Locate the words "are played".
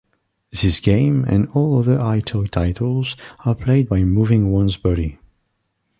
3.45-3.87